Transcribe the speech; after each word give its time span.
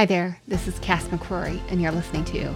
Hi 0.00 0.06
there, 0.06 0.40
this 0.48 0.66
is 0.66 0.78
Cass 0.78 1.04
McCrory, 1.08 1.60
and 1.70 1.82
you're 1.82 1.92
listening 1.92 2.24
to 2.24 2.54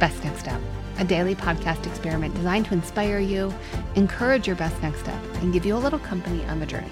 Best 0.00 0.24
Next 0.24 0.40
Step, 0.40 0.60
a 0.98 1.04
daily 1.04 1.36
podcast 1.36 1.86
experiment 1.86 2.34
designed 2.34 2.66
to 2.66 2.74
inspire 2.74 3.20
you, 3.20 3.54
encourage 3.94 4.48
your 4.48 4.56
best 4.56 4.82
next 4.82 4.98
step, 4.98 5.22
and 5.34 5.52
give 5.52 5.64
you 5.64 5.76
a 5.76 5.78
little 5.78 6.00
company 6.00 6.44
on 6.46 6.58
the 6.58 6.66
journey. 6.66 6.90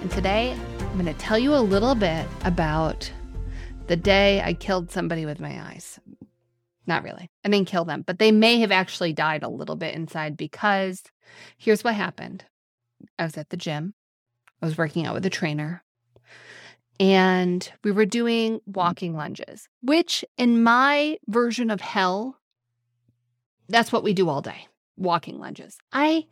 And 0.00 0.10
today, 0.10 0.56
I'm 0.80 0.94
going 0.94 1.04
to 1.04 1.12
tell 1.12 1.38
you 1.38 1.54
a 1.54 1.60
little 1.60 1.94
bit 1.94 2.26
about 2.46 3.12
the 3.86 3.96
day 3.96 4.40
I 4.40 4.54
killed 4.54 4.90
somebody 4.90 5.26
with 5.26 5.40
my 5.40 5.62
eyes. 5.62 6.00
Not 6.86 7.02
really. 7.02 7.28
I 7.44 7.50
didn't 7.50 7.68
kill 7.68 7.84
them, 7.84 8.00
but 8.00 8.18
they 8.18 8.32
may 8.32 8.60
have 8.60 8.72
actually 8.72 9.12
died 9.12 9.42
a 9.42 9.50
little 9.50 9.76
bit 9.76 9.94
inside 9.94 10.38
because 10.38 11.02
here's 11.58 11.84
what 11.84 11.96
happened 11.96 12.46
I 13.18 13.24
was 13.24 13.36
at 13.36 13.50
the 13.50 13.58
gym, 13.58 13.92
I 14.62 14.64
was 14.64 14.78
working 14.78 15.04
out 15.04 15.12
with 15.12 15.26
a 15.26 15.28
trainer, 15.28 15.84
and 16.98 17.70
we 17.84 17.92
were 17.92 18.06
doing 18.06 18.58
mm. 18.58 18.60
walking 18.66 19.14
lunges, 19.14 19.68
which 19.82 20.24
in 20.36 20.62
my 20.62 21.18
version 21.28 21.70
of 21.70 21.80
hell, 21.80 22.38
that's 23.68 23.92
what 23.92 24.02
we 24.02 24.12
do 24.12 24.28
all 24.28 24.42
day 24.42 24.68
walking 24.96 25.38
lunges. 25.38 25.78
I 25.92 26.26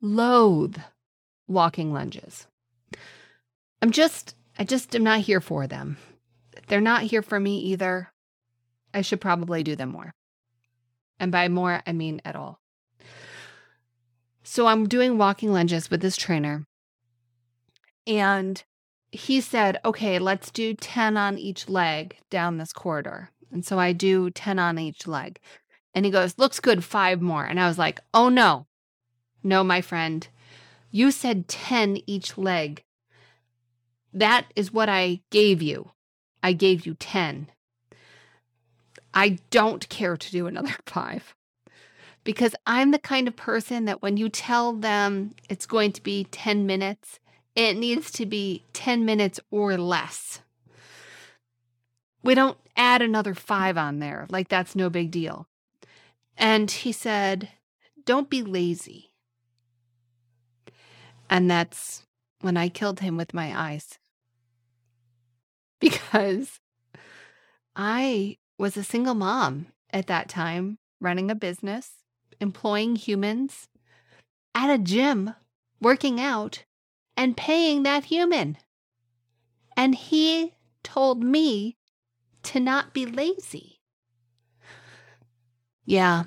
loathe 0.00 0.78
walking 1.46 1.92
lunges. 1.92 2.46
I'm 3.82 3.90
just, 3.90 4.34
I 4.58 4.64
just 4.64 4.94
am 4.94 5.04
not 5.04 5.20
here 5.20 5.40
for 5.40 5.66
them. 5.66 5.98
They're 6.68 6.80
not 6.80 7.02
here 7.02 7.22
for 7.22 7.38
me 7.38 7.58
either. 7.58 8.12
I 8.94 9.02
should 9.02 9.20
probably 9.20 9.62
do 9.62 9.76
them 9.76 9.90
more. 9.90 10.14
And 11.20 11.30
by 11.30 11.48
more, 11.48 11.82
I 11.86 11.92
mean 11.92 12.20
at 12.24 12.36
all. 12.36 12.60
So 14.42 14.66
I'm 14.66 14.88
doing 14.88 15.18
walking 15.18 15.52
lunges 15.52 15.90
with 15.90 16.00
this 16.00 16.16
trainer. 16.16 16.64
And 18.06 18.62
he 19.16 19.40
said, 19.40 19.80
okay, 19.84 20.18
let's 20.18 20.50
do 20.50 20.74
10 20.74 21.16
on 21.16 21.38
each 21.38 21.68
leg 21.68 22.18
down 22.30 22.58
this 22.58 22.72
corridor. 22.72 23.30
And 23.50 23.64
so 23.64 23.78
I 23.78 23.92
do 23.92 24.30
10 24.30 24.58
on 24.58 24.78
each 24.78 25.06
leg. 25.06 25.40
And 25.94 26.04
he 26.04 26.10
goes, 26.10 26.38
looks 26.38 26.60
good, 26.60 26.84
five 26.84 27.22
more. 27.22 27.44
And 27.44 27.58
I 27.58 27.66
was 27.66 27.78
like, 27.78 28.00
oh 28.12 28.28
no, 28.28 28.66
no, 29.42 29.64
my 29.64 29.80
friend. 29.80 30.28
You 30.90 31.10
said 31.10 31.48
10 31.48 31.98
each 32.06 32.36
leg. 32.36 32.84
That 34.12 34.46
is 34.54 34.72
what 34.72 34.88
I 34.88 35.20
gave 35.30 35.62
you. 35.62 35.92
I 36.42 36.52
gave 36.52 36.86
you 36.86 36.94
10. 36.94 37.48
I 39.14 39.38
don't 39.50 39.88
care 39.88 40.16
to 40.16 40.30
do 40.30 40.46
another 40.46 40.76
five 40.86 41.34
because 42.22 42.54
I'm 42.66 42.90
the 42.90 42.98
kind 42.98 43.28
of 43.28 43.36
person 43.36 43.86
that 43.86 44.02
when 44.02 44.18
you 44.18 44.28
tell 44.28 44.74
them 44.74 45.34
it's 45.48 45.64
going 45.64 45.92
to 45.92 46.02
be 46.02 46.24
10 46.24 46.66
minutes, 46.66 47.18
it 47.56 47.76
needs 47.76 48.10
to 48.12 48.26
be 48.26 48.62
10 48.74 49.04
minutes 49.04 49.40
or 49.50 49.76
less. 49.78 50.42
We 52.22 52.34
don't 52.34 52.58
add 52.76 53.00
another 53.00 53.34
five 53.34 53.78
on 53.78 53.98
there, 53.98 54.26
like 54.28 54.48
that's 54.48 54.76
no 54.76 54.90
big 54.90 55.10
deal. 55.10 55.48
And 56.36 56.70
he 56.70 56.92
said, 56.92 57.48
Don't 58.04 58.28
be 58.28 58.42
lazy. 58.42 59.10
And 61.30 61.50
that's 61.50 62.04
when 62.42 62.56
I 62.56 62.68
killed 62.68 63.00
him 63.00 63.16
with 63.16 63.34
my 63.34 63.58
eyes. 63.58 63.98
Because 65.78 66.60
I 67.76 68.38
was 68.58 68.78
a 68.78 68.82
single 68.82 69.14
mom 69.14 69.66
at 69.90 70.06
that 70.06 70.30
time, 70.30 70.78
running 71.00 71.30
a 71.30 71.34
business, 71.34 71.92
employing 72.40 72.96
humans 72.96 73.68
at 74.54 74.70
a 74.70 74.78
gym, 74.78 75.34
working 75.80 76.18
out, 76.18 76.64
and 77.16 77.36
paying 77.36 77.82
that 77.82 78.06
human. 78.06 78.58
And 79.76 79.94
he 79.94 80.54
told 80.82 81.22
me 81.22 81.76
to 82.44 82.60
not 82.60 82.94
be 82.94 83.06
lazy. 83.06 83.80
Yeah, 85.84 86.24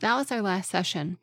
that 0.00 0.16
was 0.16 0.32
our 0.32 0.42
last 0.42 0.70
session. 0.70 1.18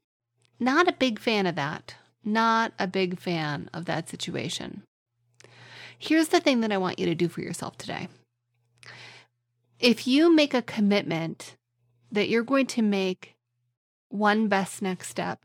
Not 0.59 0.87
a 0.87 0.93
big 0.93 1.19
fan 1.19 1.45
of 1.45 1.55
that. 1.55 1.95
Not 2.23 2.73
a 2.77 2.87
big 2.87 3.19
fan 3.19 3.69
of 3.73 3.85
that 3.85 4.09
situation. 4.09 4.83
Here's 5.97 6.29
the 6.29 6.39
thing 6.39 6.61
that 6.61 6.71
I 6.71 6.77
want 6.77 6.99
you 6.99 7.05
to 7.05 7.15
do 7.15 7.27
for 7.27 7.41
yourself 7.41 7.77
today. 7.77 8.07
If 9.79 10.07
you 10.07 10.33
make 10.33 10.53
a 10.53 10.61
commitment 10.61 11.55
that 12.11 12.29
you're 12.29 12.43
going 12.43 12.67
to 12.67 12.81
make 12.81 13.35
one 14.09 14.47
best 14.47 14.81
next 14.81 15.09
step, 15.09 15.43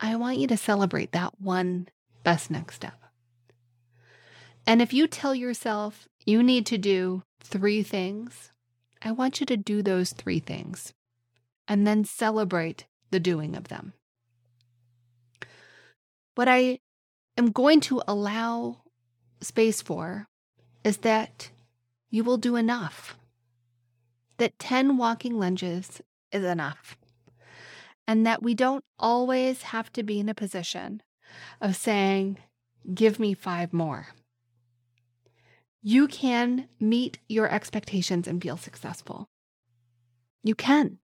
I 0.00 0.16
want 0.16 0.38
you 0.38 0.46
to 0.48 0.56
celebrate 0.56 1.12
that 1.12 1.40
one 1.40 1.88
best 2.28 2.50
next 2.50 2.74
step. 2.74 3.06
And 4.66 4.82
if 4.82 4.92
you 4.92 5.06
tell 5.06 5.34
yourself 5.34 6.06
you 6.26 6.42
need 6.42 6.66
to 6.66 6.76
do 6.76 7.22
three 7.42 7.82
things, 7.82 8.52
I 9.00 9.12
want 9.12 9.40
you 9.40 9.46
to 9.46 9.56
do 9.56 9.80
those 9.80 10.12
three 10.12 10.38
things 10.38 10.92
and 11.66 11.86
then 11.86 12.04
celebrate 12.04 12.84
the 13.10 13.18
doing 13.18 13.56
of 13.56 13.68
them. 13.68 13.94
What 16.34 16.48
I 16.48 16.80
am 17.38 17.50
going 17.50 17.80
to 17.88 18.02
allow 18.06 18.82
space 19.40 19.80
for 19.80 20.28
is 20.84 20.98
that 20.98 21.50
you 22.10 22.24
will 22.24 22.36
do 22.36 22.56
enough, 22.56 23.16
that 24.36 24.58
10 24.58 24.98
walking 24.98 25.38
lunges 25.38 26.02
is 26.30 26.44
enough, 26.44 26.98
and 28.06 28.26
that 28.26 28.42
we 28.42 28.52
don't 28.52 28.84
always 28.98 29.62
have 29.62 29.90
to 29.94 30.02
be 30.02 30.20
in 30.20 30.28
a 30.28 30.34
position 30.34 31.00
of 31.60 31.76
saying, 31.76 32.38
Give 32.94 33.18
me 33.18 33.34
five 33.34 33.72
more. 33.72 34.08
You 35.82 36.08
can 36.08 36.68
meet 36.80 37.18
your 37.28 37.48
expectations 37.48 38.26
and 38.26 38.42
feel 38.42 38.56
successful. 38.56 39.28
You 40.42 40.54
can. 40.54 40.98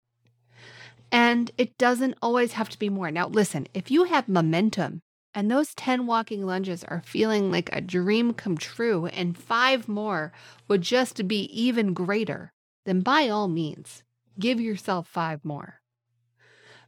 And 1.10 1.50
it 1.58 1.76
doesn't 1.76 2.18
always 2.22 2.52
have 2.52 2.68
to 2.68 2.78
be 2.78 2.88
more. 2.88 3.10
Now, 3.10 3.26
listen, 3.26 3.66
if 3.74 3.90
you 3.90 4.04
have 4.04 4.28
momentum 4.28 5.02
and 5.34 5.50
those 5.50 5.74
10 5.74 6.06
walking 6.06 6.44
lunges 6.46 6.84
are 6.84 7.02
feeling 7.04 7.50
like 7.50 7.70
a 7.72 7.80
dream 7.80 8.32
come 8.32 8.56
true, 8.56 9.06
and 9.06 9.38
five 9.38 9.88
more 9.88 10.32
would 10.68 10.82
just 10.82 11.26
be 11.28 11.42
even 11.44 11.94
greater, 11.94 12.52
then 12.84 13.00
by 13.00 13.28
all 13.28 13.48
means, 13.48 14.02
give 14.38 14.60
yourself 14.60 15.06
five 15.08 15.44
more. 15.44 15.80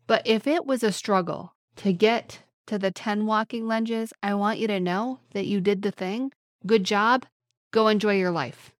But 0.06 0.26
if 0.26 0.46
it 0.46 0.66
was 0.66 0.82
a 0.82 0.92
struggle 0.92 1.54
to 1.76 1.92
get 1.92 2.40
to 2.72 2.78
the 2.78 2.90
10 2.90 3.26
walking 3.26 3.68
lunges, 3.68 4.14
I 4.22 4.32
want 4.32 4.58
you 4.58 4.66
to 4.68 4.80
know 4.80 5.18
that 5.32 5.44
you 5.44 5.60
did 5.60 5.82
the 5.82 5.90
thing. 5.90 6.32
Good 6.66 6.84
job. 6.84 7.26
Go 7.70 7.88
enjoy 7.88 8.16
your 8.16 8.30
life. 8.30 8.72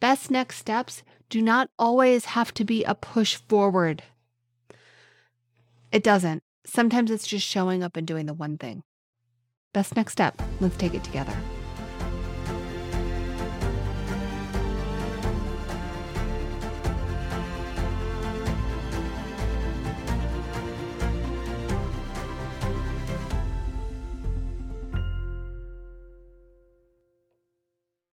Best 0.00 0.30
next 0.30 0.58
steps 0.58 1.02
do 1.30 1.40
not 1.40 1.70
always 1.78 2.26
have 2.26 2.52
to 2.52 2.64
be 2.66 2.84
a 2.84 2.94
push 2.94 3.36
forward. 3.36 4.02
It 5.90 6.02
doesn't. 6.02 6.42
Sometimes 6.66 7.10
it's 7.10 7.26
just 7.26 7.46
showing 7.46 7.82
up 7.82 7.96
and 7.96 8.06
doing 8.06 8.26
the 8.26 8.34
one 8.34 8.58
thing. 8.58 8.82
Best 9.72 9.96
next 9.96 10.12
step. 10.12 10.42
Let's 10.60 10.76
take 10.76 10.92
it 10.92 11.04
together. 11.04 11.34